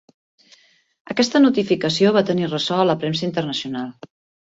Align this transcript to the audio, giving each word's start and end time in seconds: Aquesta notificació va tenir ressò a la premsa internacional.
Aquesta 1.15 1.43
notificació 1.45 2.17
va 2.19 2.25
tenir 2.33 2.51
ressò 2.57 2.83
a 2.87 2.91
la 2.93 2.99
premsa 3.07 3.27
internacional. 3.33 3.97